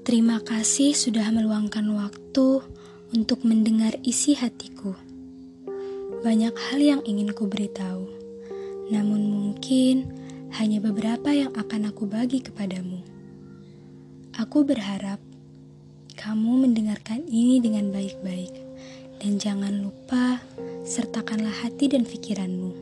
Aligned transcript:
Terima 0.00 0.40
kasih 0.40 0.96
sudah 0.96 1.28
meluangkan 1.28 1.84
waktu 1.92 2.64
untuk 3.12 3.44
mendengar 3.44 3.92
isi 4.00 4.32
hatiku. 4.32 4.96
Banyak 6.24 6.56
hal 6.56 6.80
yang 6.80 7.00
ingin 7.04 7.36
ku 7.36 7.44
beritahu, 7.44 8.08
namun 8.88 9.28
mungkin 9.28 10.08
hanya 10.56 10.80
beberapa 10.80 11.36
yang 11.36 11.52
akan 11.52 11.92
aku 11.92 12.08
bagi 12.08 12.40
kepadamu. 12.40 13.04
Aku 14.40 14.64
berharap 14.64 15.20
kamu 16.16 16.64
mendengarkan 16.64 17.20
ini 17.28 17.60
dengan 17.60 17.92
baik-baik, 17.92 18.56
dan 19.20 19.36
jangan 19.36 19.84
lupa 19.84 20.40
sertakanlah 20.80 21.52
hati 21.60 21.92
dan 21.92 22.08
pikiranmu. 22.08 22.72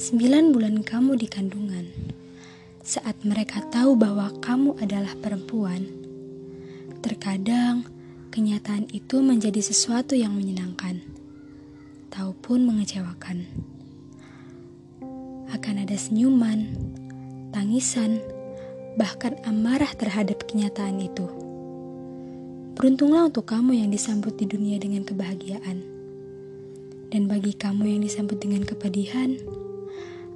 Sembilan 0.00 0.56
bulan 0.56 0.80
kamu 0.80 1.20
di 1.20 1.28
kandungan 1.28 2.16
saat 2.80 3.16
mereka 3.28 3.60
tahu 3.68 3.92
bahwa 3.92 4.32
kamu 4.40 4.76
adalah 4.80 5.12
perempuan, 5.20 5.84
terkadang 7.04 7.84
kenyataan 8.32 8.88
itu 8.92 9.20
menjadi 9.20 9.60
sesuatu 9.60 10.16
yang 10.16 10.32
menyenangkan, 10.32 11.04
ataupun 12.10 12.64
mengecewakan. 12.64 13.44
Akan 15.50 15.82
ada 15.82 15.96
senyuman, 15.98 16.72
tangisan, 17.52 18.22
bahkan 18.96 19.36
amarah 19.44 19.90
terhadap 19.94 20.46
kenyataan 20.48 20.98
itu. 21.02 21.26
Beruntunglah 22.80 23.28
untuk 23.28 23.44
kamu 23.44 23.76
yang 23.76 23.90
disambut 23.92 24.40
di 24.40 24.48
dunia 24.48 24.80
dengan 24.80 25.04
kebahagiaan. 25.04 25.84
Dan 27.10 27.26
bagi 27.26 27.52
kamu 27.52 27.98
yang 27.98 28.00
disambut 28.06 28.38
dengan 28.38 28.62
kepedihan, 28.62 29.34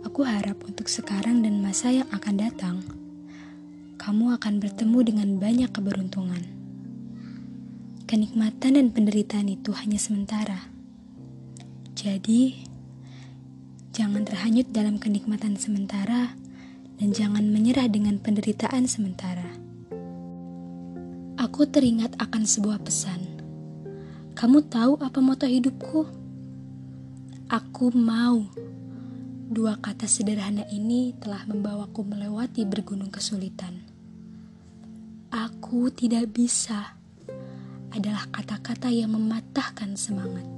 Aku 0.04 0.20
harap 0.20 0.60
untuk 0.68 0.84
sekarang 0.92 1.40
dan 1.40 1.64
masa 1.64 1.88
yang 1.88 2.04
akan 2.12 2.34
datang, 2.36 2.76
kamu 3.96 4.36
akan 4.36 4.60
bertemu 4.60 4.98
dengan 5.00 5.28
banyak 5.40 5.72
keberuntungan. 5.72 6.44
Kenikmatan 8.04 8.76
dan 8.76 8.92
penderitaan 8.92 9.48
itu 9.48 9.72
hanya 9.72 9.96
sementara. 9.96 10.68
Jadi, 11.96 12.68
jangan 13.96 14.28
terhanyut 14.28 14.68
dalam 14.76 15.00
kenikmatan 15.00 15.56
sementara 15.56 16.36
dan 17.00 17.08
jangan 17.16 17.48
menyerah 17.48 17.88
dengan 17.88 18.20
penderitaan 18.20 18.84
sementara. 18.84 19.56
Aku 21.40 21.64
teringat 21.64 22.20
akan 22.20 22.44
sebuah 22.44 22.84
pesan. 22.84 23.24
Kamu 24.36 24.68
tahu 24.68 25.00
apa 25.00 25.18
moto 25.24 25.48
hidupku? 25.48 26.04
Aku 27.48 27.88
mau 27.96 28.52
Dua 29.44 29.76
kata 29.76 30.08
sederhana 30.08 30.64
ini 30.72 31.12
telah 31.20 31.44
membawaku 31.44 32.00
melewati 32.00 32.64
bergunung 32.64 33.12
kesulitan. 33.12 33.84
Aku 35.28 35.92
tidak 35.92 36.32
bisa 36.32 36.96
adalah 37.92 38.24
kata-kata 38.32 38.88
yang 38.88 39.12
mematahkan 39.12 40.00
semangat. 40.00 40.48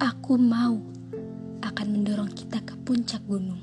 Aku 0.00 0.40
mau 0.40 0.80
akan 1.60 1.86
mendorong 1.92 2.32
kita 2.32 2.64
ke 2.64 2.72
puncak 2.88 3.20
gunung. 3.28 3.60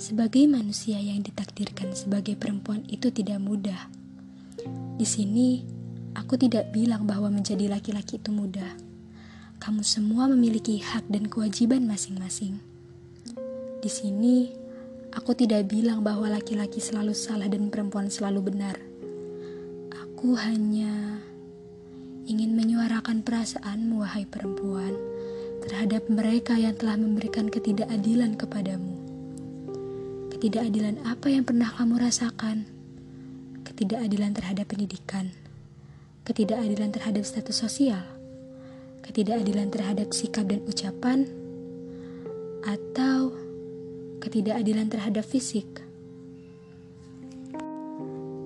Sebagai 0.00 0.48
manusia 0.48 0.96
yang 1.04 1.20
ditakdirkan 1.20 1.92
sebagai 1.92 2.40
perempuan 2.40 2.80
itu 2.88 3.12
tidak 3.12 3.44
mudah. 3.44 3.92
Di 4.96 5.04
sini, 5.04 5.60
aku 6.16 6.40
tidak 6.40 6.72
bilang 6.72 7.04
bahwa 7.04 7.28
menjadi 7.28 7.68
laki-laki 7.68 8.16
itu 8.16 8.32
mudah 8.32 8.91
kamu 9.62 9.86
semua 9.86 10.26
memiliki 10.26 10.82
hak 10.82 11.06
dan 11.06 11.30
kewajiban 11.30 11.86
masing-masing. 11.86 12.58
Di 13.78 13.86
sini, 13.86 14.50
aku 15.14 15.38
tidak 15.38 15.70
bilang 15.70 16.02
bahwa 16.02 16.26
laki-laki 16.26 16.82
selalu 16.82 17.14
salah 17.14 17.46
dan 17.46 17.70
perempuan 17.70 18.10
selalu 18.10 18.50
benar. 18.50 18.74
Aku 19.94 20.34
hanya 20.34 21.22
ingin 22.26 22.58
menyuarakan 22.58 23.22
perasaanmu, 23.22 24.02
wahai 24.02 24.26
perempuan, 24.26 24.98
terhadap 25.62 26.10
mereka 26.10 26.58
yang 26.58 26.74
telah 26.74 26.98
memberikan 26.98 27.46
ketidakadilan 27.46 28.34
kepadamu. 28.34 28.98
Ketidakadilan 30.34 31.06
apa 31.06 31.30
yang 31.30 31.46
pernah 31.46 31.70
kamu 31.70 32.02
rasakan? 32.02 32.66
Ketidakadilan 33.62 34.34
terhadap 34.34 34.66
pendidikan, 34.66 35.30
ketidakadilan 36.26 36.90
terhadap 36.90 37.22
status 37.22 37.62
sosial 37.62 38.11
ketidakadilan 39.02 39.68
terhadap 39.68 40.08
sikap 40.14 40.46
dan 40.46 40.62
ucapan, 40.64 41.26
atau 42.62 43.34
ketidakadilan 44.22 44.86
terhadap 44.86 45.26
fisik. 45.26 45.66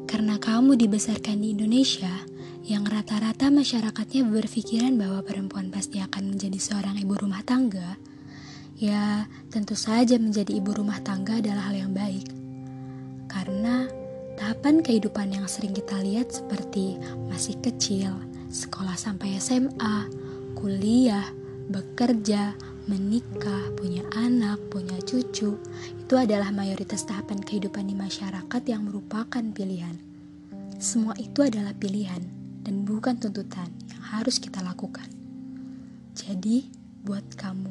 Karena 0.08 0.40
kamu 0.40 0.80
dibesarkan 0.80 1.44
di 1.44 1.52
Indonesia, 1.52 2.24
yang 2.66 2.82
rata-rata 2.82 3.52
masyarakatnya 3.52 4.26
berpikiran 4.26 4.98
bahwa 4.98 5.22
perempuan 5.22 5.70
pasti 5.70 6.02
akan 6.02 6.34
menjadi 6.34 6.58
seorang 6.58 6.98
ibu 6.98 7.14
rumah 7.14 7.44
tangga, 7.46 7.94
ya 8.80 9.28
tentu 9.52 9.78
saja 9.78 10.18
menjadi 10.18 10.56
ibu 10.56 10.74
rumah 10.74 10.98
tangga 11.04 11.38
adalah 11.38 11.70
hal 11.70 11.76
yang 11.86 11.92
baik. 11.94 12.26
Karena 13.30 13.86
tahapan 14.40 14.80
kehidupan 14.82 15.36
yang 15.36 15.46
sering 15.46 15.76
kita 15.76 16.00
lihat 16.00 16.32
seperti 16.32 16.96
masih 17.28 17.54
kecil, 17.60 18.16
sekolah 18.48 18.96
sampai 18.96 19.36
SMA, 19.38 20.08
kuliah, 20.66 21.22
bekerja, 21.70 22.50
menikah, 22.90 23.70
punya 23.78 24.02
anak, 24.18 24.58
punya 24.66 24.98
cucu, 24.98 25.54
itu 25.94 26.14
adalah 26.18 26.50
mayoritas 26.50 27.06
tahapan 27.06 27.38
kehidupan 27.38 27.86
di 27.86 27.94
masyarakat 27.94 28.62
yang 28.66 28.82
merupakan 28.82 29.46
pilihan. 29.54 29.94
Semua 30.82 31.14
itu 31.22 31.46
adalah 31.46 31.70
pilihan 31.70 32.18
dan 32.66 32.82
bukan 32.82 33.14
tuntutan 33.14 33.70
yang 33.86 34.02
harus 34.10 34.42
kita 34.42 34.58
lakukan. 34.58 35.06
Jadi, 36.18 36.66
buat 37.06 37.38
kamu, 37.38 37.70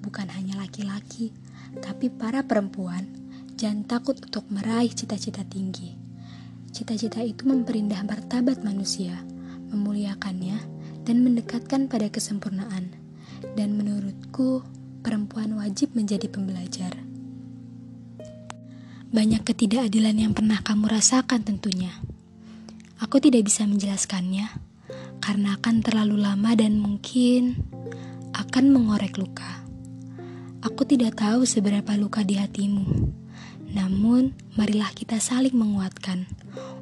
bukan 0.00 0.32
hanya 0.32 0.64
laki-laki, 0.64 1.36
tapi 1.84 2.08
para 2.08 2.40
perempuan, 2.40 3.04
jangan 3.60 3.84
takut 3.84 4.16
untuk 4.16 4.48
meraih 4.48 4.88
cita-cita 4.88 5.44
tinggi. 5.44 5.92
Cita-cita 6.72 7.20
itu 7.20 7.44
memperindah 7.44 8.00
martabat 8.00 8.64
manusia, 8.64 9.28
memuliakannya, 9.68 10.79
dan 11.10 11.26
mendekatkan 11.26 11.90
pada 11.90 12.06
kesempurnaan. 12.06 12.94
Dan 13.58 13.74
menurutku, 13.74 14.62
perempuan 15.02 15.58
wajib 15.58 15.98
menjadi 15.98 16.30
pembelajar. 16.30 16.94
Banyak 19.10 19.42
ketidakadilan 19.42 20.14
yang 20.14 20.32
pernah 20.38 20.62
kamu 20.62 20.86
rasakan 20.86 21.42
tentunya. 21.42 21.90
Aku 23.02 23.18
tidak 23.18 23.50
bisa 23.50 23.66
menjelaskannya 23.66 24.54
karena 25.18 25.58
akan 25.58 25.82
terlalu 25.82 26.14
lama 26.14 26.54
dan 26.54 26.78
mungkin 26.78 27.58
akan 28.30 28.70
mengorek 28.70 29.18
luka. 29.18 29.66
Aku 30.62 30.86
tidak 30.86 31.18
tahu 31.18 31.42
seberapa 31.42 31.90
luka 31.98 32.22
di 32.22 32.38
hatimu. 32.38 32.86
Namun, 33.74 34.30
marilah 34.54 34.94
kita 34.94 35.18
saling 35.18 35.58
menguatkan. 35.58 36.30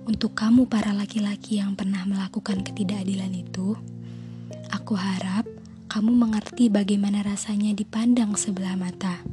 Untuk 0.04 0.36
kamu 0.36 0.68
para 0.68 0.92
laki-laki 0.92 1.64
yang 1.64 1.72
pernah 1.76 2.04
melakukan 2.04 2.60
ketidakadilan 2.60 3.32
itu, 3.32 3.76
Aku 4.68 5.00
harap 5.00 5.48
kamu 5.88 6.12
mengerti 6.12 6.68
bagaimana 6.68 7.24
rasanya 7.24 7.72
dipandang 7.72 8.36
sebelah 8.36 8.76
mata. 8.76 9.24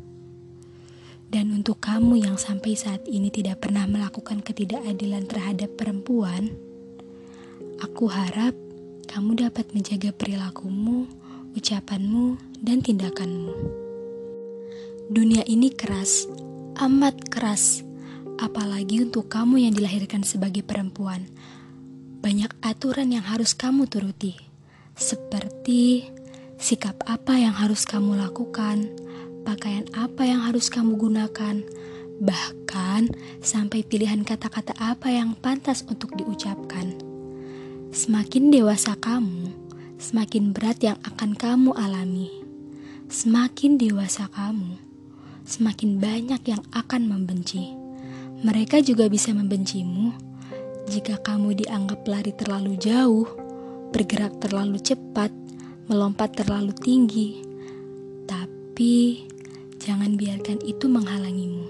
Dan 1.28 1.52
untuk 1.52 1.84
kamu 1.84 2.24
yang 2.24 2.40
sampai 2.40 2.80
saat 2.80 3.04
ini 3.12 3.28
tidak 3.28 3.68
pernah 3.68 3.84
melakukan 3.84 4.40
ketidakadilan 4.40 5.28
terhadap 5.28 5.76
perempuan, 5.76 6.56
aku 7.84 8.08
harap 8.08 8.56
kamu 9.12 9.44
dapat 9.44 9.76
menjaga 9.76 10.16
perilakumu, 10.16 11.12
ucapanmu, 11.60 12.40
dan 12.64 12.80
tindakanmu. 12.80 13.52
Dunia 15.12 15.44
ini 15.44 15.68
keras, 15.76 16.32
amat 16.80 17.28
keras, 17.28 17.84
apalagi 18.40 19.04
untuk 19.04 19.28
kamu 19.28 19.68
yang 19.68 19.76
dilahirkan 19.76 20.24
sebagai 20.24 20.64
perempuan. 20.64 21.28
Banyak 22.24 22.56
aturan 22.64 23.12
yang 23.12 23.28
harus 23.28 23.52
kamu 23.52 23.92
turuti 23.92 24.45
seperti 24.96 26.08
sikap 26.56 26.96
apa 27.04 27.36
yang 27.36 27.52
harus 27.52 27.84
kamu 27.84 28.16
lakukan, 28.16 28.88
pakaian 29.44 29.84
apa 29.92 30.24
yang 30.24 30.40
harus 30.48 30.72
kamu 30.72 30.96
gunakan, 30.96 31.60
bahkan 32.24 33.12
sampai 33.44 33.84
pilihan 33.84 34.24
kata-kata 34.24 34.72
apa 34.80 35.12
yang 35.12 35.36
pantas 35.36 35.84
untuk 35.92 36.16
diucapkan. 36.16 36.96
Semakin 37.92 38.52
dewasa 38.52 38.96
kamu, 38.96 39.52
semakin 40.00 40.56
berat 40.56 40.80
yang 40.80 41.00
akan 41.04 41.36
kamu 41.36 41.76
alami. 41.76 42.32
Semakin 43.12 43.78
dewasa 43.78 44.32
kamu, 44.32 44.80
semakin 45.44 46.00
banyak 46.00 46.42
yang 46.48 46.64
akan 46.72 47.06
membenci. 47.06 47.76
Mereka 48.42 48.80
juga 48.80 49.12
bisa 49.12 49.36
membencimu 49.36 50.12
jika 50.88 51.20
kamu 51.20 51.66
dianggap 51.66 52.02
lari 52.08 52.34
terlalu 52.34 52.78
jauh 52.82 53.45
bergerak 53.96 54.36
terlalu 54.44 54.76
cepat, 54.76 55.32
melompat 55.88 56.36
terlalu 56.36 56.76
tinggi. 56.76 57.40
Tapi 58.28 59.24
jangan 59.80 60.20
biarkan 60.20 60.60
itu 60.68 60.92
menghalangimu. 60.92 61.64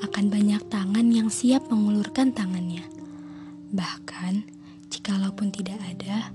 akan 0.00 0.32
banyak 0.32 0.64
tangan 0.72 1.12
yang 1.12 1.28
siap 1.28 1.68
mengulurkan 1.68 2.32
tangannya. 2.32 2.80
Bahkan, 3.68 4.48
jikalaupun 4.88 5.52
tidak 5.52 5.76
ada, 5.76 6.32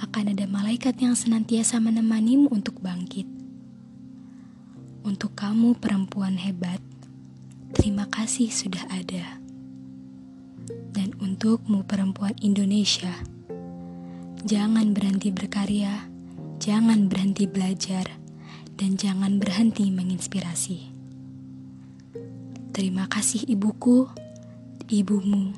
akan 0.00 0.32
ada 0.32 0.48
malaikat 0.48 0.96
yang 0.96 1.12
senantiasa 1.12 1.76
menemanimu 1.76 2.48
untuk 2.48 2.80
bangkit. 2.80 3.28
Untuk 5.04 5.36
kamu 5.36 5.76
perempuan 5.76 6.40
hebat, 6.40 6.80
terima 7.76 8.08
kasih 8.08 8.48
sudah 8.48 8.88
ada. 8.88 9.42
Dan 10.96 11.12
untukmu 11.20 11.84
perempuan 11.84 12.32
Indonesia, 12.40 13.12
jangan 14.42 14.90
berhenti 14.90 15.30
berkarya, 15.30 16.10
jangan 16.58 17.06
berhenti 17.06 17.46
belajar, 17.46 18.06
dan 18.74 18.98
jangan 18.98 19.38
berhenti 19.38 19.86
menginspirasi. 19.90 20.90
Terima 22.72 23.06
kasih 23.06 23.46
ibuku, 23.46 24.08
ibumu, 24.90 25.54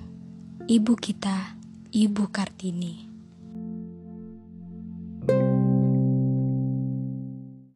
ibu 0.68 0.94
kita, 0.98 1.56
Ibu 1.94 2.26
Kartini. 2.34 3.03